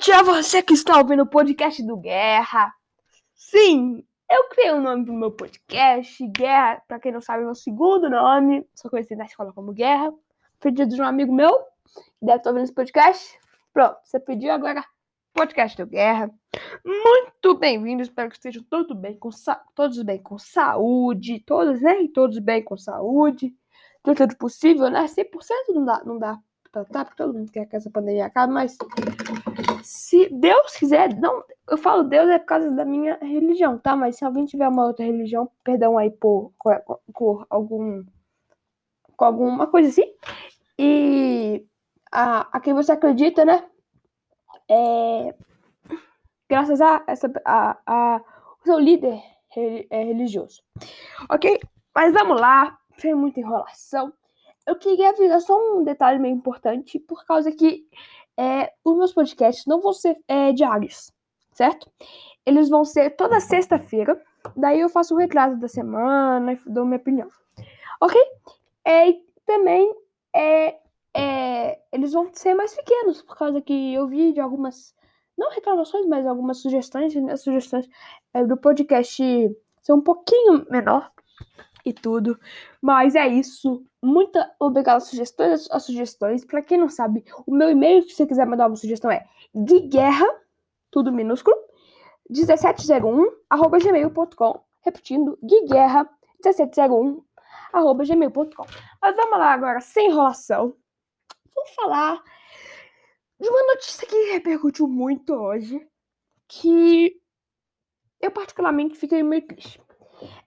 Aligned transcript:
noite 0.00 0.12
a 0.12 0.22
você 0.22 0.62
que 0.62 0.72
está 0.72 0.96
ouvindo 0.96 1.24
o 1.24 1.28
podcast 1.28 1.82
do 1.82 1.94
Guerra. 1.94 2.72
Sim, 3.34 4.02
eu 4.30 4.48
criei 4.48 4.72
um 4.72 4.80
nome 4.80 5.04
pro 5.04 5.12
meu 5.12 5.30
podcast, 5.30 6.26
Guerra, 6.28 6.82
para 6.88 6.98
quem 6.98 7.12
não 7.12 7.20
sabe, 7.20 7.42
é 7.42 7.44
meu 7.44 7.54
segundo 7.54 8.08
nome. 8.08 8.66
Sou 8.74 8.90
conhecido 8.90 9.18
na 9.18 9.26
escola 9.26 9.52
como 9.52 9.74
Guerra. 9.74 10.10
Pedido 10.58 10.94
de 10.94 11.02
um 11.02 11.04
amigo 11.04 11.34
meu, 11.34 11.52
deve 12.22 12.38
estar 12.38 12.48
ouvindo 12.48 12.64
esse 12.64 12.72
podcast. 12.72 13.38
Pronto, 13.74 13.98
você 14.02 14.18
pediu 14.18 14.50
agora 14.52 14.82
podcast 15.34 15.76
do 15.76 15.86
Guerra. 15.86 16.30
Muito 16.82 17.58
bem-vindos, 17.58 18.08
espero 18.08 18.30
que 18.30 18.36
estejam 18.36 18.64
todos 18.70 18.96
bem 18.96 19.18
com, 19.18 19.28
todos 19.74 20.02
bem 20.02 20.22
com 20.22 20.38
saúde, 20.38 21.40
todos, 21.40 21.78
né? 21.82 22.08
Todos 22.14 22.38
bem 22.38 22.64
com 22.64 22.74
saúde. 22.74 23.54
Tudo 24.02 24.34
possível, 24.38 24.88
né? 24.88 25.04
100% 25.04 25.26
não 25.74 25.84
dá, 25.84 26.02
não 26.06 26.18
dá 26.18 26.38
tá, 26.70 27.04
porque 27.04 27.16
todo 27.16 27.34
mundo 27.34 27.50
quer 27.50 27.66
que 27.66 27.76
essa 27.76 27.90
pandemia 27.90 28.26
acabe, 28.26 28.52
mas 28.52 28.76
se 29.82 30.28
Deus 30.30 30.76
quiser, 30.76 31.14
não, 31.18 31.42
eu 31.68 31.76
falo 31.76 32.04
Deus 32.04 32.28
é 32.28 32.38
por 32.38 32.46
causa 32.46 32.70
da 32.70 32.84
minha 32.84 33.18
religião, 33.20 33.78
tá? 33.78 33.96
Mas 33.96 34.16
se 34.16 34.24
alguém 34.24 34.46
tiver 34.46 34.68
uma 34.68 34.86
outra 34.86 35.04
religião, 35.04 35.50
perdão 35.64 35.98
aí 35.98 36.10
por, 36.10 36.52
por, 36.58 37.00
por 37.12 37.46
algum, 37.50 38.04
com 39.16 39.24
alguma 39.24 39.66
coisa 39.66 39.88
assim, 39.88 40.14
e 40.78 41.66
a, 42.10 42.56
a 42.56 42.60
quem 42.60 42.74
você 42.74 42.92
acredita, 42.92 43.44
né? 43.44 43.64
É, 44.68 45.34
graças 46.48 46.80
a, 46.80 47.02
essa, 47.06 47.30
a, 47.44 47.78
a 47.86 48.20
o 48.62 48.64
seu 48.64 48.78
líder 48.78 49.20
é 49.90 50.04
religioso. 50.04 50.62
Ok? 51.28 51.58
Mas 51.94 52.12
vamos 52.12 52.40
lá, 52.40 52.78
sem 52.98 53.14
muita 53.14 53.40
enrolação. 53.40 54.12
Eu 54.70 54.76
queria 54.76 55.10
avisar 55.10 55.40
só 55.40 55.58
um 55.58 55.82
detalhe 55.82 56.20
meio 56.20 56.36
importante, 56.36 56.96
por 57.00 57.24
causa 57.24 57.50
que 57.50 57.88
é, 58.36 58.72
os 58.84 58.96
meus 58.96 59.12
podcasts 59.12 59.66
não 59.66 59.80
vão 59.80 59.92
ser 59.92 60.16
é, 60.28 60.52
diários, 60.52 61.10
certo? 61.52 61.90
Eles 62.46 62.68
vão 62.68 62.84
ser 62.84 63.10
toda 63.16 63.40
sexta-feira. 63.40 64.22
Daí 64.56 64.78
eu 64.78 64.88
faço 64.88 65.12
o 65.12 65.18
retrato 65.18 65.56
da 65.56 65.66
semana 65.66 66.52
e 66.52 66.60
dou 66.66 66.84
minha 66.84 66.98
opinião. 66.98 67.28
Ok? 68.00 68.16
É, 68.84 69.08
e 69.10 69.24
também 69.44 69.92
é, 70.32 70.78
é, 71.16 71.80
eles 71.90 72.12
vão 72.12 72.30
ser 72.32 72.54
mais 72.54 72.72
pequenos, 72.72 73.22
por 73.22 73.36
causa 73.36 73.60
que 73.60 73.92
eu 73.92 74.06
vi 74.06 74.32
de 74.32 74.38
algumas, 74.38 74.94
não 75.36 75.50
reclamações, 75.50 76.06
mas 76.06 76.24
algumas 76.28 76.58
sugestões, 76.58 77.12
as 77.28 77.42
sugestões 77.42 77.88
é, 78.32 78.44
do 78.44 78.56
podcast 78.56 79.20
ser 79.82 79.92
um 79.92 80.00
pouquinho 80.00 80.64
menor 80.70 81.10
e 81.84 81.92
tudo. 81.92 82.38
Mas 82.80 83.14
é 83.14 83.26
isso. 83.26 83.84
Muito 84.02 84.38
obrigado 84.58 84.98
às 84.98 85.04
sugestões. 85.04 85.70
As 85.70 85.84
sugestões. 85.84 86.44
Para 86.44 86.62
quem 86.62 86.78
não 86.78 86.88
sabe, 86.88 87.24
o 87.46 87.54
meu 87.54 87.70
e-mail, 87.70 88.02
se 88.02 88.14
você 88.14 88.26
quiser 88.26 88.46
mandar 88.46 88.66
uma 88.66 88.76
sugestão, 88.76 89.10
é 89.10 89.26
guerra, 89.88 90.26
tudo 90.90 91.12
minúsculo, 91.12 91.56
1701, 92.28 93.26
arroba 93.48 93.78
gmail.com. 93.78 94.64
Repetindo, 94.82 95.38
guerra, 95.68 96.08
1701, 96.44 97.22
arroba 97.72 98.04
gmail.com. 98.04 98.66
Mas 99.00 99.16
vamos 99.16 99.38
lá 99.38 99.52
agora, 99.52 99.80
sem 99.80 100.08
enrolação. 100.08 100.74
Vamos 101.54 101.70
falar 101.74 102.22
de 103.38 103.48
uma 103.48 103.62
notícia 103.74 104.06
que 104.06 104.32
repercutiu 104.32 104.86
muito 104.86 105.34
hoje, 105.34 105.86
que 106.46 107.20
eu 108.20 108.30
particularmente 108.30 108.96
fiquei 108.96 109.22
meio 109.22 109.46
triste. 109.46 109.80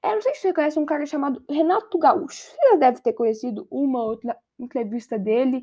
É, 0.02 0.13
não 0.13 0.21
sei 0.21 0.33
se 0.35 0.41
você 0.41 0.53
conhece 0.53 0.79
um 0.79 0.85
cara 0.85 1.05
chamado 1.05 1.43
Renato 1.49 1.97
Gaúcho. 1.97 2.41
Você 2.41 2.69
já 2.69 2.75
deve 2.77 3.02
ter 3.02 3.13
conhecido 3.13 3.67
uma 3.69 4.03
outra 4.03 4.38
entrevista 4.59 5.17
dele. 5.17 5.61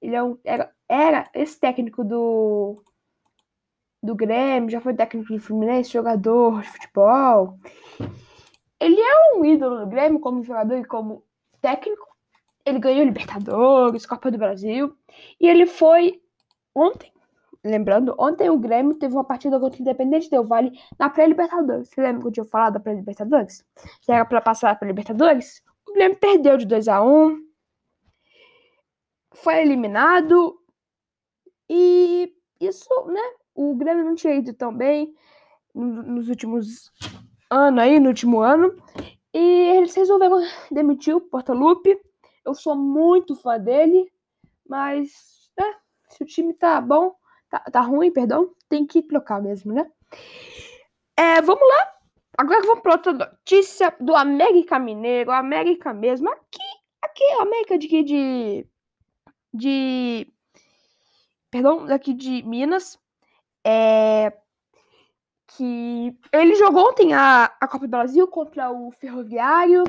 Ele 0.00 0.14
é 0.14 0.22
um, 0.22 0.38
era, 0.44 0.72
era 0.88 1.30
esse 1.34 1.58
técnico 1.58 2.04
do, 2.04 2.82
do 4.02 4.14
Grêmio, 4.14 4.70
já 4.70 4.80
foi 4.80 4.94
técnico 4.94 5.32
do 5.32 5.40
Fluminense, 5.40 5.92
jogador 5.92 6.62
de 6.62 6.68
futebol. 6.68 7.58
Ele 8.80 9.00
é 9.00 9.34
um 9.36 9.44
ídolo 9.44 9.80
do 9.80 9.86
Grêmio 9.86 10.18
como 10.18 10.42
jogador 10.42 10.76
e 10.76 10.84
como 10.84 11.24
técnico. 11.60 12.06
Ele 12.64 12.78
ganhou 12.78 13.04
Libertadores, 13.04 14.06
Copa 14.06 14.30
do 14.30 14.38
Brasil. 14.38 14.96
E 15.40 15.48
ele 15.48 15.66
foi 15.66 16.20
ontem 16.74 17.12
Lembrando, 17.64 18.14
ontem 18.18 18.50
o 18.50 18.58
Grêmio 18.58 18.96
teve 18.96 19.14
uma 19.14 19.24
partida 19.24 19.58
contra 19.60 19.78
o 19.78 19.82
Independente 19.82 20.28
Del 20.28 20.44
Vale 20.44 20.78
na 20.98 21.08
pré-Libertadores. 21.08 21.88
Você 21.88 22.00
lembra 22.00 22.22
que 22.22 22.26
eu 22.26 22.32
tinha 22.32 22.44
falado 22.44 22.74
da 22.74 22.80
pré-Libertadores? 22.80 23.64
Que 24.00 24.10
era 24.10 24.24
para 24.24 24.40
passar 24.40 24.76
para 24.78 24.88
Libertadores? 24.88 25.62
O 25.88 25.92
Grêmio 25.92 26.18
perdeu 26.18 26.56
de 26.56 26.66
2 26.66 26.88
a 26.88 27.02
1 27.02 27.52
foi 29.34 29.60
eliminado 29.60 30.58
e 31.68 32.32
isso, 32.60 32.88
né? 33.06 33.20
O 33.54 33.74
Grêmio 33.74 34.04
não 34.04 34.14
tinha 34.14 34.34
ido 34.34 34.52
tão 34.52 34.74
bem 34.74 35.14
nos 35.74 36.28
últimos 36.28 36.92
anos 37.50 37.82
aí, 37.82 37.98
no 37.98 38.08
último 38.08 38.40
ano. 38.40 38.74
E 39.32 39.76
eles 39.76 39.94
resolveram 39.94 40.40
demitir 40.70 41.16
o 41.16 41.20
Portalupe. 41.20 41.98
Eu 42.44 42.54
sou 42.54 42.76
muito 42.76 43.34
fã 43.34 43.58
dele, 43.58 44.10
mas 44.68 45.50
né, 45.58 45.74
se 46.08 46.22
o 46.22 46.26
time 46.26 46.52
tá 46.52 46.80
bom, 46.80 47.14
Tá, 47.52 47.58
tá 47.70 47.80
ruim, 47.82 48.10
perdão? 48.10 48.50
Tem 48.66 48.86
que 48.86 49.02
trocar 49.02 49.42
mesmo, 49.42 49.74
né? 49.74 49.86
É, 51.14 51.42
vamos 51.42 51.68
lá. 51.68 51.92
Agora 52.38 52.62
vamos 52.62 52.82
para 52.82 52.92
outra 52.92 53.12
notícia 53.12 53.94
do 54.00 54.16
América 54.16 54.78
Mineiro. 54.78 55.30
América 55.30 55.92
mesmo. 55.92 56.30
Aqui, 56.30 56.62
aqui, 57.02 57.24
América 57.42 57.76
de 57.76 58.02
de. 58.02 58.66
de 59.52 60.32
perdão, 61.50 61.84
daqui 61.84 62.14
de 62.14 62.42
Minas. 62.42 62.98
É. 63.62 64.32
Que 65.48 66.16
ele 66.32 66.54
jogou 66.54 66.88
ontem 66.88 67.12
a, 67.12 67.54
a 67.60 67.68
Copa 67.68 67.86
do 67.86 67.90
Brasil 67.90 68.26
contra 68.28 68.70
o 68.70 68.90
Ferroviário. 68.92 69.84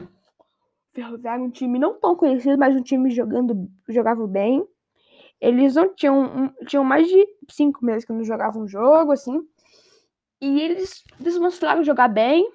Ferroviário, 0.93 1.45
um 1.45 1.49
time 1.49 1.79
não 1.79 1.97
tão 1.97 2.13
conhecido, 2.13 2.57
mas 2.57 2.75
um 2.75 2.83
time 2.83 3.09
jogando, 3.09 3.71
jogava 3.87 4.27
bem. 4.27 4.67
Eles 5.43 5.75
não 5.75 5.93
tinham, 5.93 6.55
tinham 6.65 6.85
mais 6.85 7.05
de 7.05 7.27
cinco 7.49 7.83
meses 7.83 8.05
que 8.05 8.13
não 8.13 8.23
jogavam 8.23 8.61
um 8.61 8.67
jogo, 8.67 9.11
assim. 9.11 9.45
E 10.39 10.61
eles 10.61 11.03
demonstraram 11.19 11.83
jogar 11.83 12.07
bem. 12.07 12.49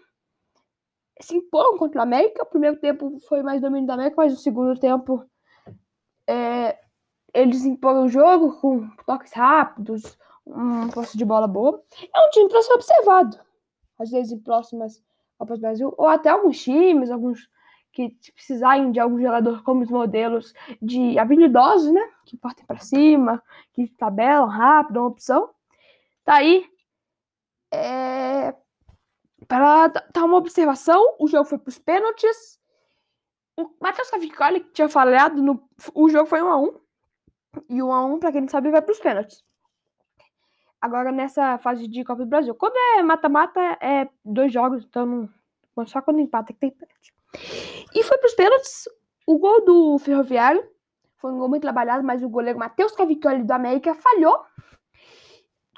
Se 1.20 1.36
imporam 1.36 1.76
contra 1.76 2.00
o 2.00 2.02
América. 2.02 2.44
O 2.44 2.46
primeiro 2.46 2.78
tempo 2.78 3.18
foi 3.28 3.42
mais 3.42 3.60
domínio 3.60 3.86
da 3.86 3.92
América, 3.92 4.16
mas 4.16 4.32
o 4.32 4.38
segundo 4.38 4.80
tempo 4.80 5.22
é, 6.26 6.78
eles 7.34 7.66
imporam 7.66 8.06
o 8.06 8.08
jogo 8.08 8.58
com 8.58 8.88
toques 9.04 9.34
rápidos, 9.34 10.16
um 10.46 10.88
posse 10.88 11.18
de 11.18 11.26
bola 11.26 11.46
boa. 11.46 11.84
É 12.14 12.26
um 12.26 12.30
time 12.30 12.48
para 12.48 12.62
ser 12.62 12.72
observado. 12.72 13.38
Às 13.98 14.10
vezes 14.10 14.32
em 14.32 14.38
próximas 14.38 15.04
Copas 15.36 15.58
do 15.58 15.60
Brasil, 15.60 15.94
ou 15.98 16.06
até 16.06 16.30
alguns 16.30 16.58
times, 16.58 17.10
alguns 17.10 17.50
que 17.98 18.32
precisarem 18.32 18.92
de 18.92 19.00
algum 19.00 19.20
jogador 19.20 19.64
como 19.64 19.82
os 19.82 19.90
modelos 19.90 20.54
de 20.80 21.18
habilidosos, 21.18 21.92
né? 21.92 22.00
Que 22.24 22.36
partem 22.36 22.64
para 22.64 22.78
cima, 22.78 23.42
que 23.72 23.88
tabelam 23.88 24.46
rápido, 24.46 25.00
uma 25.00 25.08
opção. 25.08 25.50
Tá 26.24 26.34
aí. 26.34 26.64
É... 27.72 28.54
Para 29.48 29.88
dar 29.88 30.24
uma 30.24 30.36
observação, 30.36 31.16
o 31.18 31.26
jogo 31.26 31.44
foi 31.44 31.58
para 31.58 31.70
os 31.70 31.78
pênaltis. 31.78 32.60
O 33.56 33.68
Matheus 33.80 34.10
Cavicoli, 34.10 34.60
que 34.60 34.70
tinha 34.70 34.88
falhado, 34.88 35.42
no... 35.42 35.68
o 35.92 36.08
jogo 36.08 36.26
foi 36.26 36.40
1 36.40 36.48
a 36.48 36.56
1 36.56 36.80
E 37.70 37.82
1 37.82 37.92
a 37.92 38.04
1 38.04 38.18
para 38.20 38.30
quem 38.30 38.42
não 38.42 38.48
sabe, 38.48 38.70
vai 38.70 38.82
para 38.82 38.92
os 38.92 39.00
pênaltis. 39.00 39.44
Agora, 40.80 41.10
nessa 41.10 41.58
fase 41.58 41.88
de 41.88 42.04
Copa 42.04 42.22
do 42.22 42.28
Brasil. 42.28 42.54
Quando 42.54 42.76
é 42.76 43.02
mata-mata, 43.02 43.60
é 43.80 44.08
dois 44.24 44.52
jogos, 44.52 44.84
então 44.84 45.28
não... 45.74 45.86
só 45.86 46.00
quando 46.00 46.20
empata 46.20 46.52
que 46.52 46.60
tem 46.60 46.70
pênalti. 46.70 47.17
E 47.94 48.02
foi 48.02 48.18
para 48.18 48.26
os 48.26 48.34
pênaltis. 48.34 48.88
O 49.26 49.38
gol 49.38 49.64
do 49.64 49.98
Ferroviário 49.98 50.66
foi 51.18 51.32
um 51.32 51.38
gol 51.38 51.48
muito 51.48 51.62
trabalhado, 51.62 52.04
mas 52.04 52.22
o 52.22 52.28
goleiro 52.28 52.58
Matheus 52.58 52.92
Cavicchioli 52.92 53.42
do 53.42 53.52
América 53.52 53.94
falhou. 53.94 54.44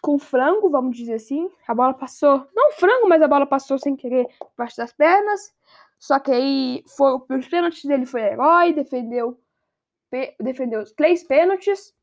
Com 0.03 0.19
frango, 0.19 0.71
vamos 0.71 0.97
dizer 0.97 1.15
assim. 1.15 1.51
A 1.67 1.75
bola 1.75 1.93
passou, 1.93 2.47
não 2.55 2.73
frango, 2.73 3.09
mas 3.09 3.21
a 3.21 3.29
bola 3.29 3.47
passou 3.47 3.79
sem 3.79 3.97
querer 3.97 4.27
debaixo 4.51 4.77
das 4.77 4.93
pernas. 4.93 5.53
Só 5.99 6.19
que 6.19 6.31
aí 6.31 6.85
foi 6.97 7.21
os 7.39 7.49
pênaltis 7.49 7.85
ele 7.85 8.07
foi 8.07 8.23
herói, 8.23 8.73
defendeu 8.73 9.39
defendeu 10.41 10.81
os 10.81 10.93
três 10.93 11.23
pênaltis. 11.23 11.95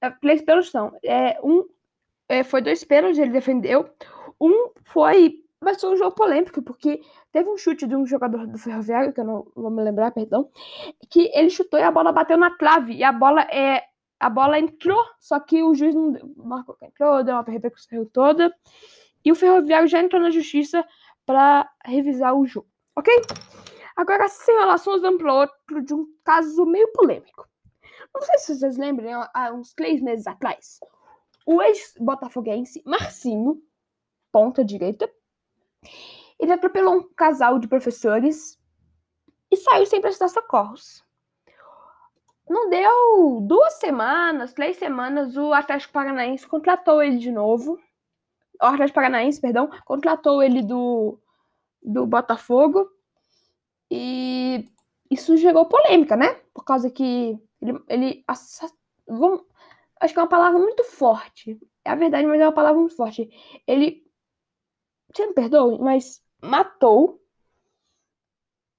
É, 0.00 0.10
três 0.10 0.42
pênaltis 0.42 0.72
não. 0.72 0.92
É, 1.02 1.38
um, 1.42 1.66
é, 2.28 2.42
foi 2.42 2.60
dois 2.60 2.84
pênaltis, 2.84 3.18
ele 3.18 3.30
defendeu. 3.30 3.88
Um 4.40 4.70
foi 4.82 5.42
mas 5.62 5.80
foi 5.80 5.90
um 5.90 5.96
jogo 5.96 6.14
polêmico, 6.16 6.60
porque 6.60 7.00
teve 7.32 7.48
um 7.48 7.56
chute 7.56 7.86
de 7.86 7.96
um 7.96 8.06
jogador 8.06 8.46
do 8.46 8.58
Ferroviário, 8.58 9.12
que 9.12 9.20
eu 9.20 9.24
não 9.24 9.46
vou 9.56 9.70
me 9.70 9.82
lembrar, 9.82 10.12
perdão, 10.12 10.50
que 11.08 11.30
ele 11.34 11.50
chutou 11.50 11.80
e 11.80 11.82
a 11.82 11.90
bola 11.90 12.12
bateu 12.12 12.36
na 12.36 12.50
trave. 12.50 12.94
E 12.94 13.02
a 13.02 13.10
bola 13.10 13.42
é. 13.42 13.84
A 14.20 14.30
bola 14.30 14.56
entrou, 14.56 15.02
só 15.18 15.40
que 15.40 15.64
o 15.64 15.74
juiz 15.74 15.96
não 15.96 16.16
marcou 16.36 16.76
que 16.76 16.84
entrou, 16.84 17.24
deu 17.24 17.34
uma 17.34 17.42
repercussão 17.42 18.04
toda. 18.06 18.54
E 19.24 19.32
o 19.32 19.34
Ferroviário 19.34 19.88
já 19.88 20.00
entrou 20.00 20.22
na 20.22 20.30
justiça 20.30 20.86
para 21.26 21.68
revisar 21.84 22.32
o 22.32 22.46
jogo, 22.46 22.68
ok? 22.94 23.12
Agora, 23.96 24.28
sem 24.28 24.56
relações, 24.56 25.02
vamos 25.02 25.20
para 25.20 25.34
outro 25.34 25.82
de 25.82 25.92
um 25.92 26.06
caso 26.24 26.64
meio 26.64 26.92
polêmico. 26.92 27.48
Não 28.14 28.22
sei 28.22 28.38
se 28.38 28.54
vocês 28.54 28.76
lembram, 28.76 29.26
há 29.34 29.52
uns 29.52 29.74
três 29.74 30.00
meses 30.00 30.26
atrás, 30.26 30.78
o 31.44 31.60
ex-botafoguense 31.60 32.80
Marcinho, 32.86 33.60
ponta 34.30 34.64
direita, 34.64 35.10
ele 36.42 36.52
atropelou 36.52 36.96
um 36.96 37.08
casal 37.14 37.58
de 37.60 37.68
professores 37.68 38.58
e 39.48 39.56
saiu 39.56 39.86
sem 39.86 40.00
prestar 40.00 40.28
socorros. 40.28 41.04
Não 42.48 42.68
deu 42.68 43.40
duas 43.42 43.74
semanas, 43.74 44.52
três 44.52 44.76
semanas, 44.76 45.36
o 45.36 45.52
Atlético 45.52 45.92
Paranaense 45.92 46.46
contratou 46.46 47.00
ele 47.00 47.18
de 47.18 47.30
novo. 47.30 47.78
O 48.60 48.64
Atlético 48.64 48.96
Paranaense, 48.96 49.40
perdão, 49.40 49.70
contratou 49.84 50.42
ele 50.42 50.62
do, 50.62 51.18
do 51.80 52.06
Botafogo. 52.06 52.90
E 53.88 54.68
isso 55.10 55.36
gerou 55.36 55.66
polêmica, 55.66 56.16
né? 56.16 56.34
Por 56.52 56.64
causa 56.64 56.90
que 56.90 57.38
ele. 57.60 57.84
ele 57.88 58.24
vamos, 59.06 59.44
acho 60.00 60.12
que 60.12 60.18
é 60.18 60.22
uma 60.22 60.28
palavra 60.28 60.58
muito 60.58 60.82
forte. 60.82 61.60
É 61.84 61.90
a 61.90 61.94
verdade, 61.94 62.26
mas 62.26 62.40
é 62.40 62.46
uma 62.46 62.52
palavra 62.52 62.80
muito 62.80 62.96
forte. 62.96 63.30
Ele. 63.66 64.02
Você 65.14 65.26
me 65.26 65.34
perdoe, 65.34 65.78
mas 65.78 66.21
matou 66.42 67.20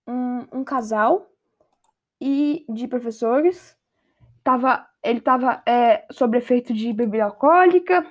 um, 0.07 0.59
um 0.59 0.63
casal 0.63 1.29
e 2.19 2.65
de 2.69 2.87
professores. 2.87 3.77
Tava, 4.43 4.85
ele 5.01 5.19
estava 5.19 5.63
é, 5.65 6.05
sob 6.11 6.37
efeito 6.37 6.73
de 6.73 6.91
bebida 6.91 7.25
alcoólica 7.25 8.05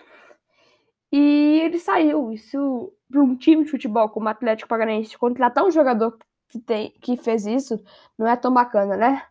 e 1.12 1.60
ele 1.62 1.78
saiu. 1.78 2.32
Isso 2.32 2.92
para 3.10 3.20
um 3.20 3.36
time 3.36 3.64
de 3.64 3.70
futebol 3.70 4.08
como 4.08 4.26
o 4.26 4.30
Atlético 4.30 4.68
Paranaense 4.68 5.18
contratar 5.18 5.64
um 5.64 5.70
jogador 5.70 6.16
que, 6.48 6.58
tem, 6.58 6.90
que 7.00 7.16
fez 7.16 7.46
isso 7.46 7.82
não 8.18 8.26
é 8.26 8.36
tão 8.36 8.52
bacana, 8.52 8.96
né? 8.96 9.22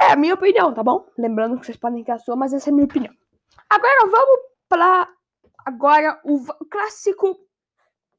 É 0.00 0.12
a 0.12 0.16
minha 0.16 0.34
opinião, 0.34 0.72
tá 0.72 0.82
bom? 0.82 1.06
Lembrando 1.16 1.58
que 1.58 1.66
vocês 1.66 1.76
podem 1.76 2.02
ter 2.02 2.12
a 2.12 2.18
sua, 2.18 2.34
mas 2.34 2.52
essa 2.52 2.70
é 2.70 2.72
a 2.72 2.74
minha 2.74 2.86
opinião. 2.86 3.14
Agora 3.70 4.06
vamos 4.10 4.40
para 4.68 5.08
agora 5.64 6.20
o 6.24 6.44
clássico 6.70 7.43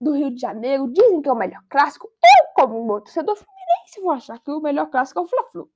do 0.05 0.13
Rio 0.13 0.31
de 0.31 0.39
Janeiro. 0.39 0.87
Dizem 0.87 1.21
que 1.21 1.27
é 1.27 1.31
o 1.31 1.35
melhor 1.35 1.61
clássico. 1.67 2.07
Eu, 2.23 2.53
como 2.53 2.83
um 2.83 2.99
torcedor 2.99 3.35
fluminense, 3.35 4.01
vou 4.01 4.11
achar 4.11 4.39
que 4.39 4.51
o 4.51 4.61
melhor 4.61 4.85
clássico 4.89 5.19
é 5.19 5.23
o 5.23 5.27
Fla-Flu. 5.27 5.69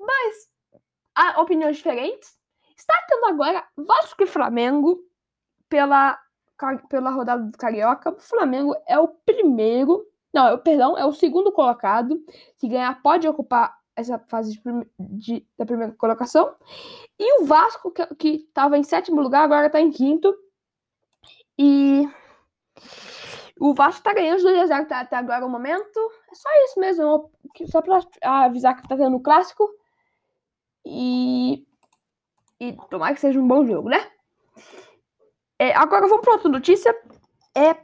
Mas 0.00 0.50
há 1.14 1.40
opiniões 1.40 1.76
diferentes. 1.76 2.36
Está 2.76 2.94
tendo 3.08 3.26
agora 3.26 3.66
Vasco 3.76 4.22
e 4.22 4.26
Flamengo 4.26 4.98
pela, 5.68 6.18
pela 6.88 7.10
rodada 7.10 7.42
do 7.42 7.58
Carioca. 7.58 8.10
O 8.10 8.20
Flamengo 8.20 8.74
é 8.86 8.98
o 8.98 9.08
primeiro, 9.08 10.06
não, 10.32 10.48
é 10.48 10.56
perdão, 10.56 10.96
é 10.96 11.04
o 11.04 11.12
segundo 11.12 11.52
colocado. 11.52 12.18
Se 12.56 12.68
ganhar, 12.68 13.02
pode 13.02 13.28
ocupar 13.28 13.76
essa 13.94 14.18
fase 14.18 14.52
de, 14.52 14.60
de, 14.98 15.46
da 15.58 15.66
primeira 15.66 15.92
colocação. 15.92 16.54
E 17.18 17.42
o 17.42 17.44
Vasco, 17.44 17.92
que 18.16 18.46
estava 18.48 18.78
em 18.78 18.82
sétimo 18.84 19.20
lugar, 19.20 19.42
agora 19.42 19.66
está 19.66 19.80
em 19.80 19.90
quinto. 19.90 20.32
E 21.58 22.08
o 23.60 23.74
Vasco 23.74 24.02
tá 24.02 24.14
ganhando 24.14 24.42
2x0 24.42 24.82
até, 24.82 24.94
até 24.94 25.16
agora 25.16 25.44
o 25.44 25.50
momento. 25.50 25.98
É 26.30 26.34
só 26.34 26.48
isso 26.64 26.80
mesmo. 26.80 27.30
Só 27.66 27.82
pra 27.82 28.00
avisar 28.22 28.76
que 28.76 28.88
tá 28.88 28.96
tendo 28.96 29.16
o 29.16 29.22
clássico. 29.22 29.68
E. 30.84 31.66
E 32.60 32.72
tomar 32.90 33.14
que 33.14 33.20
seja 33.20 33.38
um 33.38 33.46
bom 33.46 33.64
jogo, 33.64 33.88
né? 33.88 34.10
É, 35.58 35.74
agora 35.76 36.06
vamos 36.06 36.24
pra 36.24 36.34
outra 36.34 36.48
notícia. 36.48 36.94
É. 37.54 37.76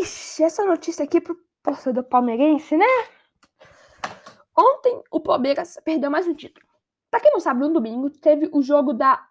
Ixi, 0.00 0.44
essa 0.44 0.64
notícia 0.64 1.04
aqui 1.04 1.20
pro 1.20 1.38
torcedor 1.62 2.04
palmeirense, 2.04 2.76
né? 2.76 2.86
Ontem 4.56 5.02
o 5.10 5.20
Palmeiras 5.20 5.78
perdeu 5.84 6.10
mais 6.10 6.26
um 6.26 6.34
título. 6.34 6.66
Pra 7.10 7.20
quem 7.20 7.32
não 7.32 7.40
sabe, 7.40 7.60
no 7.60 7.72
domingo 7.72 8.10
teve 8.10 8.48
o 8.52 8.62
jogo 8.62 8.92
da 8.92 9.26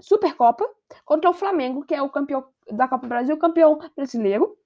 Supercopa 0.00 0.68
contra 1.04 1.28
o 1.28 1.34
Flamengo, 1.34 1.84
que 1.84 1.94
é 1.94 2.02
o 2.02 2.08
campeão 2.08 2.48
da 2.72 2.88
Copa 2.88 3.06
do 3.06 3.08
Brasil, 3.08 3.36
campeão 3.36 3.78
brasileiro. 3.96 4.56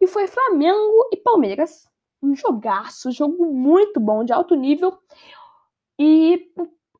E 0.00 0.06
foi 0.06 0.26
Flamengo 0.26 1.08
e 1.12 1.16
Palmeiras. 1.16 1.88
Um 2.22 2.34
jogaço, 2.34 3.12
jogo 3.12 3.46
muito 3.46 4.00
bom, 4.00 4.24
de 4.24 4.32
alto 4.32 4.54
nível. 4.54 4.98
E 5.98 6.52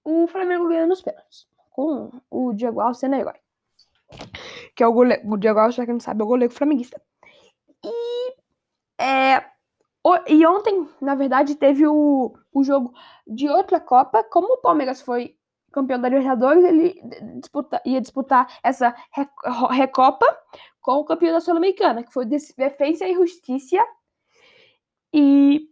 o, 0.04 0.26
Flamengo 0.26 0.68
ganhou 0.68 0.86
nos 0.86 1.00
pênaltis. 1.00 1.46
Com 1.70 2.10
o 2.30 2.52
Diego 2.52 2.80
Alves 2.80 2.98
sendo 2.98 3.16
herói. 3.16 3.34
Que 4.74 4.82
é 4.82 4.86
o 4.86 4.92
goleiro. 4.92 5.30
O 5.30 5.36
Diego 5.36 5.58
Alves, 5.58 5.76
pra 5.76 5.84
quem 5.84 5.94
não 5.94 6.00
sabe, 6.00 6.20
é 6.20 6.24
o 6.24 6.28
goleiro 6.28 6.52
flamenguista. 6.52 7.00
E. 7.84 8.34
É, 9.00 9.44
e 10.26 10.44
ontem, 10.46 10.88
na 11.00 11.14
verdade, 11.14 11.54
teve 11.54 11.86
o, 11.86 12.34
o 12.52 12.64
jogo 12.64 12.92
de 13.26 13.48
outra 13.48 13.78
Copa. 13.78 14.24
Como 14.24 14.54
o 14.54 14.58
Palmeiras 14.58 15.00
foi 15.00 15.37
campeão 15.82 16.00
da 16.00 16.08
Libertadores, 16.08 16.64
ele 16.64 17.00
disputa, 17.40 17.80
ia 17.84 18.00
disputar 18.00 18.46
essa 18.62 18.94
Recopa 19.70 20.26
com 20.80 20.92
o 20.92 21.04
campeão 21.04 21.32
da 21.32 21.40
Sul-Americana, 21.40 22.02
que 22.02 22.12
foi 22.12 22.24
Defesa 22.24 23.06
e 23.06 23.14
Justiça. 23.14 23.84
E 25.12 25.68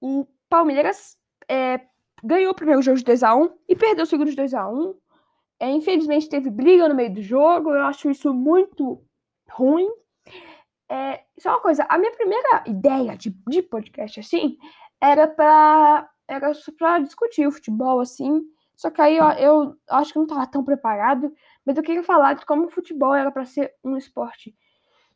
o 0.00 0.26
Palmeiras 0.48 1.16
é, 1.48 1.80
ganhou 2.22 2.52
o 2.52 2.54
primeiro 2.54 2.82
jogo 2.82 2.98
de 2.98 3.04
2x1 3.04 3.52
e 3.68 3.76
perdeu 3.76 4.04
o 4.04 4.06
segundo 4.06 4.30
de 4.30 4.36
2x1. 4.36 4.94
É, 5.60 5.70
infelizmente 5.70 6.28
teve 6.28 6.50
briga 6.50 6.88
no 6.88 6.94
meio 6.94 7.12
do 7.12 7.22
jogo, 7.22 7.70
eu 7.70 7.82
acho 7.82 8.10
isso 8.10 8.32
muito 8.32 9.02
ruim. 9.50 9.88
É, 10.90 11.24
só 11.38 11.50
uma 11.50 11.60
coisa, 11.60 11.84
a 11.88 11.98
minha 11.98 12.12
primeira 12.12 12.64
ideia 12.66 13.16
de, 13.16 13.30
de 13.48 13.62
podcast 13.62 14.20
assim 14.20 14.56
era 15.00 15.26
para 15.28 16.08
era 16.28 16.52
discutir 17.00 17.46
o 17.46 17.52
futebol 17.52 18.00
assim 18.00 18.42
só 18.78 18.92
que 18.92 19.02
aí 19.02 19.16
eu, 19.16 19.26
eu 19.40 19.76
acho 19.90 20.12
que 20.12 20.18
não 20.20 20.24
estava 20.24 20.46
tão 20.46 20.62
preparado, 20.62 21.34
mas 21.66 21.76
eu 21.76 21.82
queria 21.82 22.04
falar 22.04 22.34
de 22.34 22.46
como 22.46 22.66
o 22.66 22.70
futebol 22.70 23.12
era 23.12 23.28
para 23.28 23.44
ser 23.44 23.74
um 23.82 23.96
esporte 23.96 24.56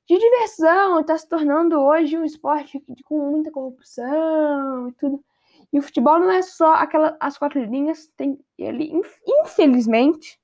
de 0.05 0.19
diversão, 0.19 0.99
está 0.99 1.17
se 1.17 1.29
tornando 1.29 1.79
hoje 1.81 2.19
um 2.19 2.25
esporte 2.25 2.85
com 3.05 3.31
muita 3.31 3.53
corrupção 3.53 4.89
e 4.89 4.93
tudo. 4.95 5.25
E 5.73 5.79
o 5.79 5.83
futebol 5.83 6.19
não 6.19 6.29
é 6.29 6.43
só 6.43 6.75
aquela, 6.75 7.17
as 7.21 7.39
quatro 7.39 7.63
linhas, 7.63 8.09
tem 8.17 8.37
ele, 8.59 8.93
infelizmente, 9.25 10.41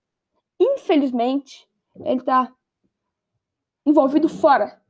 infelizmente, 0.61 1.69
ele 1.97 2.21
está 2.21 2.55
envolvido 3.85 4.29
fora 4.29 4.81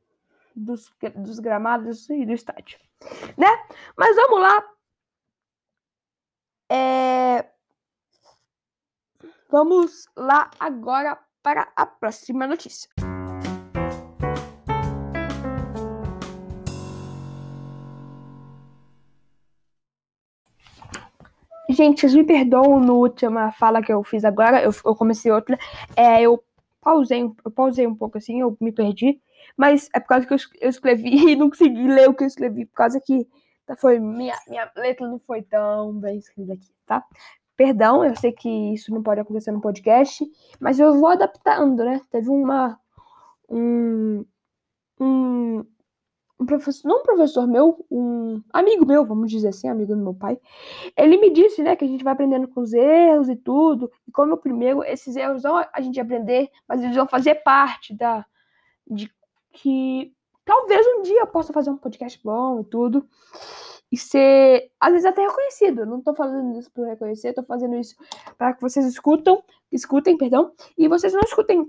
dos, 0.55 0.93
dos 1.17 1.39
gramados 1.39 2.11
e 2.11 2.27
do 2.27 2.33
estádio, 2.33 2.79
né? 3.39 3.49
Mas 3.97 4.15
vamos 4.17 4.39
lá. 4.39 4.65
É, 6.71 7.49
Vamos 9.51 10.07
lá 10.15 10.51
agora 10.61 11.19
para 11.43 11.73
a 11.75 11.87
próxima 11.87 12.47
notícia. 12.47 12.91
Gente, 21.71 22.01
vocês 22.01 22.15
me 22.15 22.25
perdoam 22.25 22.79
no 22.79 22.97
última 22.97 23.51
fala 23.53 23.81
que 23.81 23.91
eu 23.91 24.05
fiz 24.05 24.23
agora, 24.23 24.63
eu, 24.63 24.71
eu 24.85 24.95
comecei 24.95 25.33
outra. 25.33 25.59
É, 25.97 26.21
eu 26.21 26.45
pausei, 26.83 27.23
eu 27.23 27.51
pausei 27.51 27.87
um 27.87 27.95
pouco 27.95 28.19
assim, 28.19 28.43
eu 28.43 28.55
me 28.61 28.71
perdi. 28.71 29.19
Mas 29.57 29.89
é 29.95 30.01
por 30.01 30.09
causa 30.09 30.27
que 30.27 30.35
eu, 30.35 30.39
eu 30.61 30.69
escrevi 30.69 31.09
e 31.33 31.37
não 31.37 31.49
consegui 31.49 31.89
ler 31.89 32.07
o 32.11 32.15
que 32.15 32.25
eu 32.25 32.29
escrevi, 32.29 32.67
por 32.67 32.75
causa 32.75 33.01
que 33.01 33.27
foi 33.77 33.99
minha, 33.99 34.35
minha 34.49 34.71
letra 34.77 35.07
não 35.07 35.19
foi 35.19 35.43
tão 35.43 35.93
bem 35.95 36.19
escrita 36.19 36.53
aqui, 36.53 36.69
tá? 36.87 37.05
Perdão, 37.59 38.05
eu 38.05 38.15
sei 38.15 38.31
que 38.31 38.49
isso 38.49 38.95
não 38.95 39.03
pode 39.03 39.21
acontecer 39.21 39.51
no 39.51 39.61
podcast, 39.61 40.25
mas 40.61 40.79
eu 40.79 40.95
vou 40.95 41.09
adaptando, 41.09 41.85
né? 41.85 42.01
Teve 42.09 42.29
uma. 42.31 42.79
Um, 43.51 44.25
um, 45.01 45.65
um 46.39 46.47
professor, 46.47 46.87
não 46.87 47.01
um 47.01 47.03
professor 47.03 47.49
meu, 47.49 47.85
um 47.91 48.41
amigo 48.53 48.87
meu, 48.87 49.05
vamos 49.05 49.29
dizer 49.29 49.49
assim, 49.49 49.69
amigo 49.69 49.97
do 49.97 50.01
meu 50.01 50.15
pai. 50.15 50.39
Ele 50.97 51.19
me 51.19 51.31
disse, 51.31 51.61
né, 51.61 51.75
que 51.75 51.85
a 51.85 51.89
gente 51.89 52.05
vai 52.05 52.13
aprendendo 52.13 52.47
com 52.47 52.61
os 52.61 52.73
erros 52.73 53.29
e 53.29 53.35
tudo. 53.35 53.91
E 54.07 54.13
como 54.13 54.35
o 54.35 54.39
primeiro, 54.39 54.85
esses 54.85 55.17
erros 55.17 55.43
não 55.43 55.57
a 55.57 55.81
gente 55.81 55.99
aprender, 55.99 56.49
mas 56.69 56.81
eles 56.81 56.95
vão 56.95 57.09
fazer 57.09 57.35
parte 57.43 57.93
da. 57.93 58.25
de 58.89 59.11
que 59.51 60.15
talvez 60.45 60.87
um 60.87 61.03
dia 61.03 61.23
eu 61.23 61.27
possa 61.27 61.53
fazer 61.53 61.71
um 61.71 61.77
podcast 61.77 62.21
bom 62.23 62.61
e 62.61 62.65
tudo 62.67 63.05
e 63.91 63.97
ser, 63.97 64.71
às 64.79 64.93
vezes, 64.93 65.07
até 65.07 65.23
reconhecido. 65.23 65.81
Eu 65.81 65.87
não 65.87 66.01
tô 66.01 66.15
fazendo 66.15 66.59
isso 66.59 66.71
para 66.73 66.89
reconhecer, 66.89 67.33
tô 67.33 67.43
fazendo 67.43 67.77
isso 67.77 67.97
para 68.37 68.53
que 68.53 68.61
vocês 68.61 68.87
escutam, 68.87 69.43
escutem, 69.73 70.17
perdão, 70.17 70.53
e 70.77 70.89
vocês 70.89 71.13
não 71.13 71.21
escutem 71.21 71.67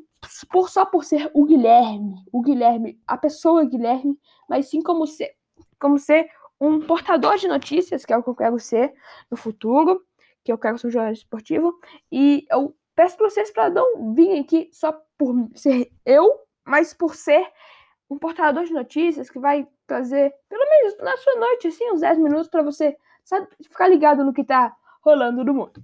por, 0.50 0.70
só 0.70 0.86
por 0.86 1.04
ser 1.06 1.30
o 1.34 1.46
Guilherme, 1.46 2.16
o 2.32 2.42
Guilherme, 2.42 3.00
a 3.08 3.18
pessoa 3.18 3.66
Guilherme, 3.66 4.18
mas 4.50 4.70
sim 4.70 4.82
como 4.82 5.08
ser, 5.08 5.32
como 5.80 5.98
ser 5.98 6.30
um 6.60 6.82
portador 6.82 7.38
de 7.38 7.48
notícias, 7.48 8.06
que 8.06 8.12
é 8.12 8.18
o 8.18 8.24
que 8.24 8.30
eu 8.30 8.36
quero 8.36 8.60
ser 8.60 8.94
no 9.32 9.38
futuro, 9.38 10.04
que 10.44 10.52
eu 10.52 10.58
quero 10.58 10.78
ser 10.78 10.88
um 10.88 10.92
jornalista 10.92 11.24
esportivo, 11.24 11.80
e 12.12 12.46
eu 12.52 12.76
peço 12.96 13.16
para 13.16 13.30
vocês 13.30 13.52
para 13.52 13.70
não 13.70 14.14
virem 14.14 14.42
aqui 14.42 14.70
só 14.74 14.92
por 15.18 15.34
ser 15.56 15.90
eu, 16.06 16.42
mas 16.66 16.94
por 16.94 17.16
ser 17.16 17.48
um 18.10 18.18
portador 18.18 18.66
de 18.66 18.74
notícias 18.74 19.30
que 19.30 19.40
vai 19.40 19.68
trazer, 19.86 20.34
pelo 20.50 20.69
na 21.00 21.18
sua 21.18 21.36
noite, 21.36 21.68
assim, 21.68 21.92
uns 21.92 22.02
10 22.02 22.18
minutos 22.20 22.48
para 22.48 22.62
você 22.62 22.96
sabe, 23.30 23.48
ficar 23.62 23.88
ligado 23.88 24.24
no 24.24 24.34
que 24.34 24.44
tá 24.44 24.76
rolando 25.02 25.44
no 25.44 25.54
mundo. 25.54 25.82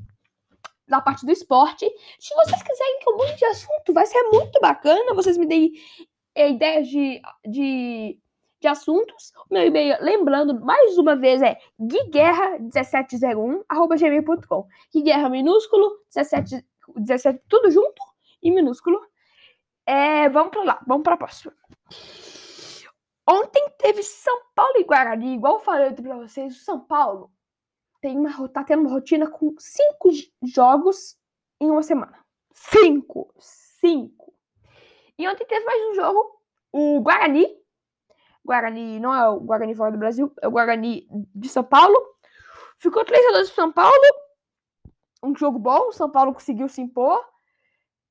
da 0.88 1.02
parte 1.02 1.26
do 1.26 1.32
esporte. 1.32 1.90
Se 2.20 2.36
vocês 2.36 2.62
quiserem 2.62 3.00
que 3.00 3.10
eu 3.10 3.18
mude 3.18 3.36
de 3.38 3.46
assunto, 3.46 3.92
vai 3.92 4.06
ser 4.06 4.22
muito 4.30 4.60
bacana. 4.60 5.16
Vocês 5.16 5.36
me 5.36 5.48
deem 5.48 5.74
é, 6.36 6.52
ideias 6.52 6.88
de, 6.88 7.20
de, 7.44 8.20
de 8.60 8.68
assuntos. 8.68 9.34
O 9.50 9.54
meu 9.54 9.66
e-mail, 9.66 9.98
lembrando, 10.00 10.60
mais 10.64 10.96
uma 11.00 11.16
vez, 11.16 11.42
é 11.42 11.58
guiguerra1701, 11.82 13.64
arroba 13.68 13.96
gmail.com. 13.96 14.68
Guiguerra 14.94 15.28
minúsculo, 15.28 16.04
17, 16.14 16.64
17, 16.98 17.42
tudo 17.48 17.72
junto 17.72 18.02
e 18.44 18.52
minúsculo. 18.52 19.02
É, 19.88 20.30
vamos 20.30 20.52
para 20.52 20.64
lá, 20.64 20.84
vamos 20.86 21.04
para 21.04 21.16
a 21.16 21.18
próxima. 21.18 21.54
Ontem 23.28 23.70
teve 23.80 24.04
São 24.04 24.40
Paulo 24.54 24.78
e 24.78 24.84
Guarani, 24.84 25.34
igual 25.34 25.56
eu 25.56 25.60
falei 25.60 25.92
para 25.92 26.18
vocês, 26.18 26.56
o 26.56 26.64
São 26.64 26.80
Paulo 26.80 27.32
tem 28.00 28.20
uma, 28.20 28.50
tá 28.50 28.64
tendo 28.64 28.82
uma 28.82 28.92
rotina 28.92 29.28
com 29.28 29.56
cinco 29.58 30.10
jogos 30.44 31.18
em 31.60 31.72
uma 31.72 31.82
semana. 31.82 32.24
Cinco! 32.54 33.34
Cinco! 33.40 34.32
E 35.18 35.28
ontem 35.28 35.46
teve 35.46 35.66
mais 35.66 35.90
um 35.90 35.94
jogo, 35.96 36.40
o 36.72 37.02
Guarani. 37.02 37.48
Guarani 38.46 39.00
não 39.00 39.12
é 39.12 39.28
o 39.28 39.40
Guarani 39.40 39.74
fora 39.74 39.92
do 39.92 39.98
Brasil, 39.98 40.32
é 40.40 40.48
o 40.48 40.52
Guarani 40.52 41.08
de 41.34 41.50
São 41.50 41.64
Paulo. 41.64 41.98
Ficou 42.78 43.04
3 43.04 43.26
a 43.28 43.32
2 43.32 43.48
pro 43.48 43.56
São 43.56 43.72
Paulo. 43.72 43.96
Um 45.24 45.36
jogo 45.36 45.58
bom, 45.58 45.88
o 45.88 45.92
São 45.92 46.12
Paulo 46.12 46.32
conseguiu 46.32 46.68
se 46.68 46.82
impor. 46.82 47.26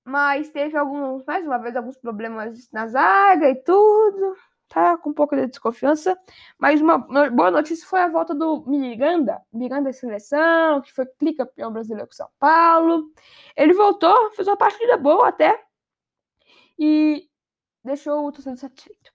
Mas 0.04 0.50
teve 0.50 0.76
alguns, 0.76 1.24
mais 1.24 1.46
uma 1.46 1.58
vez, 1.58 1.76
alguns 1.76 1.96
problemas 1.96 2.68
na 2.72 2.88
zaga 2.88 3.48
e 3.48 3.54
tudo 3.54 4.36
tá 4.74 4.98
com 4.98 5.10
um 5.10 5.14
pouco 5.14 5.36
de 5.36 5.46
desconfiança. 5.46 6.18
Mas 6.58 6.80
uma 6.80 6.98
boa 6.98 7.50
notícia 7.50 7.86
foi 7.86 8.00
a 8.00 8.08
volta 8.08 8.34
do 8.34 8.64
Miranda, 8.66 9.40
Miranda 9.52 9.84
da 9.84 9.92
seleção, 9.92 10.82
que 10.82 10.92
foi 10.92 11.06
tricampeão 11.06 11.72
brasileiro 11.72 12.08
com 12.08 12.14
São 12.14 12.28
Paulo. 12.38 13.12
Ele 13.56 13.72
voltou, 13.72 14.32
fez 14.32 14.48
uma 14.48 14.56
partida 14.56 14.96
boa 14.96 15.28
até 15.28 15.64
e 16.76 17.28
deixou 17.84 18.26
o 18.26 18.32
torcedor 18.32 18.58
satisfeito. 18.58 19.12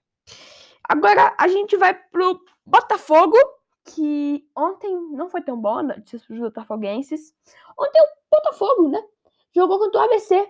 Agora 0.87 1.35
a 1.37 1.47
gente 1.47 1.75
vai 1.75 1.93
pro 1.93 2.39
Botafogo, 2.65 3.37
que 3.83 4.47
ontem 4.55 4.95
não 5.11 5.29
foi 5.29 5.41
tão 5.41 5.59
bom, 5.59 5.83
notícias 5.83 6.25
para 6.25 6.33
os 6.35 6.39
botafoguenses. 6.39 7.33
Ontem 7.77 8.01
o 8.01 8.35
Botafogo, 8.35 8.89
né? 8.89 9.03
Jogou 9.53 9.79
contra 9.79 10.01
o 10.01 10.03
ABC. 10.05 10.47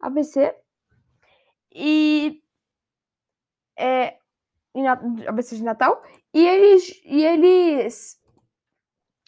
ABC. 0.00 0.54
E 1.72 2.42
é, 3.76 4.18
a 4.74 4.92
ABC 5.28 5.56
de 5.56 5.62
Natal, 5.62 6.02
e 6.34 6.46
eles, 6.46 7.00
e 7.04 7.24
eles, 7.24 8.20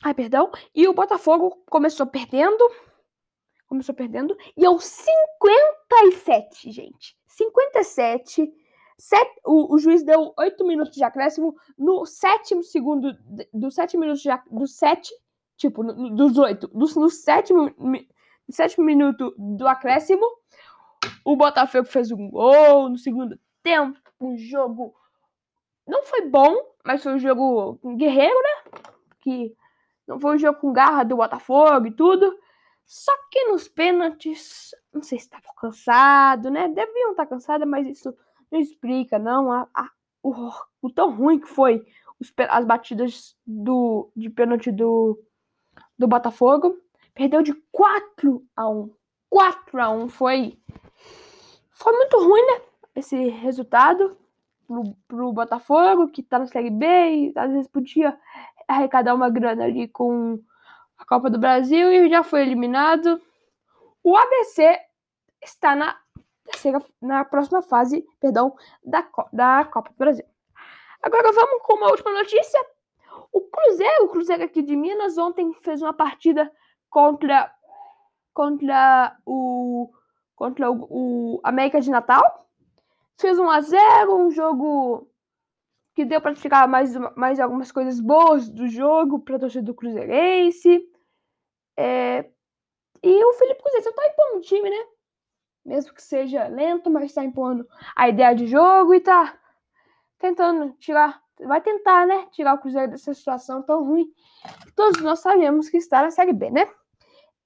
ai, 0.02 0.14
perdão, 0.14 0.50
e 0.74 0.86
o 0.86 0.94
Botafogo 0.94 1.62
começou 1.70 2.06
perdendo, 2.06 2.62
começou 3.66 3.94
perdendo, 3.94 4.36
e 4.56 4.66
aos 4.66 4.84
57, 4.84 6.70
gente, 6.70 7.16
57, 7.26 8.52
set, 8.98 9.40
o, 9.44 9.74
o 9.74 9.78
juiz 9.78 10.02
deu 10.02 10.34
8 10.36 10.66
minutos 10.66 10.94
de 10.94 11.04
acréscimo, 11.04 11.54
no 11.78 12.04
sétimo 12.04 12.62
segundo, 12.62 13.16
do 13.52 13.70
7 13.70 13.96
minutos 13.96 14.22
de, 14.22 14.30
do 14.50 14.66
7, 14.66 15.10
tipo, 15.56 15.82
no, 15.82 16.14
dos 16.14 16.36
8, 16.36 16.68
do, 16.68 16.86
no 17.00 17.08
sétimo, 17.08 17.72
no 17.78 18.54
sétimo 18.54 18.84
minuto 18.84 19.34
do 19.38 19.66
acréscimo, 19.68 20.26
o 21.24 21.36
Botafogo 21.36 21.86
fez 21.86 22.10
um 22.10 22.28
gol 22.28 22.88
no 22.88 22.98
segundo 22.98 23.38
tempo, 23.62 23.98
um 24.20 24.36
jogo. 24.36 24.94
Não 25.86 26.02
foi 26.04 26.22
bom, 26.22 26.56
mas 26.84 27.02
foi 27.02 27.14
um 27.14 27.18
jogo 27.18 27.78
guerreiro, 27.96 28.34
né? 28.34 28.72
Que 29.20 29.56
não 30.06 30.18
foi 30.18 30.36
um 30.36 30.38
jogo 30.38 30.58
com 30.58 30.72
garra 30.72 31.04
do 31.04 31.16
Botafogo 31.16 31.86
e 31.86 31.90
tudo. 31.92 32.38
Só 32.84 33.12
que 33.30 33.44
nos 33.44 33.68
pênaltis, 33.68 34.70
não 34.92 35.02
sei 35.02 35.18
se 35.18 35.26
estava 35.26 35.44
cansado, 35.60 36.50
né? 36.50 36.68
Deviam 36.68 37.10
estar 37.10 37.26
cansados, 37.26 37.68
mas 37.68 37.86
isso 37.86 38.16
não 38.50 38.58
explica, 38.58 39.18
não. 39.18 39.52
A, 39.52 39.68
a, 39.74 39.90
o, 40.22 40.50
o, 40.80 40.90
tão 40.90 41.14
ruim 41.14 41.38
que 41.38 41.46
foi 41.46 41.84
os, 42.18 42.32
as 42.48 42.64
batidas 42.64 43.36
do, 43.46 44.10
de 44.16 44.30
pênalti 44.30 44.72
do, 44.72 45.22
do 45.98 46.08
Botafogo. 46.08 46.78
Perdeu 47.14 47.42
de 47.42 47.52
4 47.70 48.42
a 48.56 48.68
1. 48.68 48.90
4 49.28 49.82
a 49.82 49.90
1 49.90 50.08
foi. 50.08 50.58
Foi 51.72 51.92
muito 51.92 52.16
ruim, 52.16 52.42
né? 52.46 52.67
Esse 52.98 53.28
resultado 53.28 54.16
pro, 54.66 54.96
pro 55.06 55.32
Botafogo, 55.32 56.08
que 56.08 56.22
tá 56.22 56.38
na 56.38 56.46
Série 56.46 56.70
B, 56.70 56.86
e 56.86 57.32
às 57.36 57.50
vezes 57.50 57.68
podia 57.68 58.18
arrecadar 58.66 59.14
uma 59.14 59.30
grana 59.30 59.64
ali 59.64 59.88
com 59.88 60.38
a 60.98 61.04
Copa 61.04 61.30
do 61.30 61.38
Brasil 61.38 61.90
e 61.90 62.10
já 62.10 62.22
foi 62.22 62.42
eliminado. 62.42 63.20
O 64.02 64.16
ABC 64.16 64.78
está 65.42 65.74
na 65.76 65.96
terceira, 66.44 66.82
na 67.00 67.24
próxima 67.24 67.62
fase, 67.62 68.04
perdão, 68.20 68.54
da, 68.84 69.06
da 69.32 69.64
Copa 69.64 69.90
do 69.90 69.96
Brasil. 69.96 70.24
Agora 71.02 71.32
vamos 71.32 71.62
com 71.62 71.74
uma 71.74 71.90
última 71.90 72.12
notícia. 72.12 72.60
O 73.32 73.40
Cruzeiro, 73.42 74.04
o 74.04 74.08
Cruzeiro 74.08 74.44
aqui 74.44 74.62
de 74.62 74.74
Minas, 74.74 75.16
ontem 75.16 75.52
fez 75.62 75.80
uma 75.80 75.92
partida 75.92 76.50
contra 76.90 77.52
contra 78.34 79.16
o 79.26 79.90
contra 80.34 80.70
o, 80.70 80.86
o 81.36 81.40
América 81.42 81.80
de 81.80 81.90
Natal 81.90 82.47
fez 83.18 83.38
1 83.38 83.50
a 83.50 83.60
0 83.60 84.16
um 84.16 84.30
jogo 84.30 85.08
que 85.94 86.04
deu 86.04 86.20
para 86.20 86.34
tirar 86.34 86.68
mais, 86.68 86.94
mais 87.16 87.40
algumas 87.40 87.72
coisas 87.72 88.00
boas 88.00 88.48
do 88.48 88.68
jogo 88.68 89.18
para 89.18 89.38
torcida 89.38 89.64
do 89.64 89.74
Cruzeirense. 89.74 90.88
É, 91.76 92.24
e 93.02 93.24
o 93.24 93.32
Felipe 93.34 93.62
Cruzeiro 93.62 93.88
está 93.88 94.06
impondo 94.06 94.36
o 94.38 94.40
time, 94.40 94.70
né? 94.70 94.86
Mesmo 95.64 95.92
que 95.92 96.02
seja 96.02 96.46
lento, 96.46 96.88
mas 96.88 97.04
está 97.04 97.24
impondo 97.24 97.66
a 97.96 98.08
ideia 98.08 98.34
de 98.34 98.46
jogo 98.46 98.94
e 98.94 98.98
está 98.98 99.38
tentando 100.18 100.72
tirar, 100.74 101.20
vai 101.40 101.60
tentar, 101.60 102.06
né? 102.06 102.26
Tirar 102.30 102.54
o 102.54 102.58
Cruzeiro 102.58 102.92
dessa 102.92 103.12
situação 103.12 103.62
tão 103.62 103.84
ruim. 103.84 104.08
Todos 104.74 105.00
nós 105.02 105.18
sabemos 105.18 105.68
que 105.68 105.76
está 105.76 106.02
na 106.02 106.10
Série 106.10 106.32
B, 106.32 106.50
né? 106.50 106.68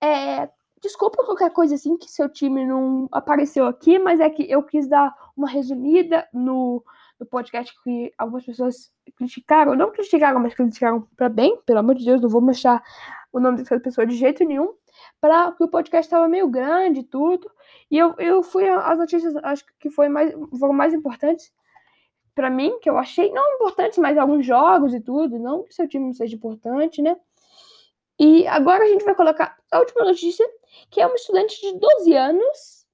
É, 0.00 0.50
Desculpa 0.82 1.24
qualquer 1.24 1.50
coisa 1.50 1.76
assim 1.76 1.96
que 1.96 2.10
seu 2.10 2.28
time 2.28 2.66
não 2.66 3.08
apareceu 3.12 3.66
aqui, 3.66 4.00
mas 4.00 4.18
é 4.18 4.28
que 4.28 4.50
eu 4.50 4.64
quis 4.64 4.88
dar 4.88 5.14
uma 5.36 5.48
resumida 5.48 6.28
no, 6.32 6.84
no 7.20 7.24
podcast 7.24 7.72
que 7.84 8.12
algumas 8.18 8.44
pessoas 8.44 8.92
criticaram. 9.16 9.76
Não 9.76 9.92
criticaram, 9.92 10.40
mas 10.40 10.54
criticaram 10.54 11.06
para 11.16 11.28
bem. 11.28 11.56
Pelo 11.64 11.78
amor 11.78 11.94
de 11.94 12.04
Deus, 12.04 12.20
não 12.20 12.28
vou 12.28 12.40
mostrar 12.40 12.82
o 13.32 13.38
nome 13.38 13.58
dessa 13.58 13.78
pessoa 13.78 14.04
de 14.04 14.16
jeito 14.16 14.44
nenhum. 14.44 14.74
Para 15.20 15.52
que 15.52 15.62
o 15.62 15.68
podcast 15.68 16.08
estava 16.08 16.26
meio 16.26 16.48
grande 16.48 17.00
e 17.00 17.04
tudo. 17.04 17.48
E 17.88 17.96
eu, 17.96 18.16
eu 18.18 18.42
fui 18.42 18.68
as 18.68 18.98
notícias, 18.98 19.36
acho 19.36 19.64
que 19.78 19.88
foi 19.88 20.08
mais, 20.08 20.34
foram 20.58 20.74
mais 20.74 20.92
importantes 20.92 21.52
para 22.34 22.50
mim, 22.50 22.80
que 22.80 22.90
eu 22.90 22.98
achei 22.98 23.30
não 23.30 23.54
importantes, 23.54 23.98
mas 23.98 24.18
alguns 24.18 24.44
jogos 24.44 24.92
e 24.94 25.00
tudo. 25.00 25.38
Não 25.38 25.62
que 25.62 25.72
seu 25.72 25.86
time 25.86 26.06
não 26.06 26.12
seja 26.12 26.34
importante, 26.34 27.00
né? 27.00 27.16
E 28.18 28.46
agora 28.48 28.84
a 28.84 28.88
gente 28.88 29.04
vai 29.04 29.14
colocar 29.14 29.56
a 29.70 29.78
última 29.78 30.04
notícia, 30.04 30.46
que 30.90 31.00
é 31.00 31.06
uma 31.06 31.16
estudante 31.16 31.60
de 31.60 31.78
12 31.78 32.14
anos, 32.14 32.86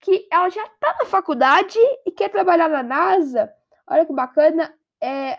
que 0.00 0.28
ela 0.30 0.48
já 0.50 0.64
está 0.64 0.96
na 0.98 1.06
faculdade 1.06 1.78
e 2.04 2.10
quer 2.10 2.28
trabalhar 2.28 2.68
na 2.68 2.82
NASA. 2.82 3.52
Olha 3.86 4.04
que 4.04 4.12
bacana. 4.12 4.74
É... 5.00 5.38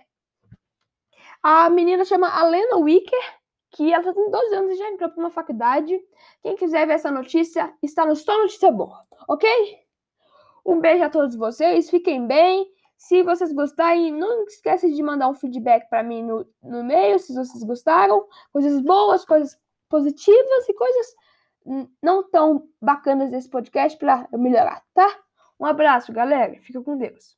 A 1.41 1.69
menina 1.69 2.03
chama 2.03 2.27
Alena 2.29 2.77
Wicker, 2.77 3.35
que 3.71 3.93
ela 3.93 4.13
tem 4.13 4.31
12 4.31 4.55
anos 4.55 4.71
e 4.71 4.77
já 4.77 4.89
entrou 4.89 5.09
para 5.11 5.19
uma 5.19 5.29
faculdade. 5.29 5.99
Quem 6.41 6.55
quiser 6.55 6.87
ver 6.87 6.93
essa 6.93 7.11
notícia, 7.11 7.73
está 7.83 8.05
no 8.05 8.15
Só 8.15 8.35
Notícia 8.39 8.71
Boa, 8.71 9.01
ok? 9.27 9.47
Um 10.65 10.79
beijo 10.79 11.03
a 11.03 11.09
todos 11.09 11.35
vocês, 11.35 11.89
fiquem 11.89 12.25
bem. 12.25 12.67
Se 12.97 13.21
vocês 13.21 13.53
gostarem, 13.53 14.11
não 14.11 14.45
esqueça 14.45 14.89
de 14.89 15.03
mandar 15.03 15.27
um 15.29 15.35
feedback 15.35 15.87
para 15.89 16.01
mim 16.01 16.23
no, 16.23 16.47
no 16.63 16.79
e-mail, 16.79 17.19
se 17.19 17.35
vocês 17.35 17.63
gostaram. 17.63 18.25
Coisas 18.51 18.81
boas, 18.81 19.23
coisas 19.25 19.55
positivas 19.89 20.69
e 20.69 20.73
coisas 20.73 21.15
não 22.01 22.29
tão 22.29 22.67
bacanas 22.81 23.31
desse 23.31 23.49
podcast 23.49 23.97
para 23.97 24.27
melhorar, 24.33 24.83
tá? 24.93 25.07
Um 25.59 25.65
abraço, 25.65 26.13
galera. 26.13 26.59
Fica 26.61 26.81
com 26.81 26.97
Deus. 26.97 27.37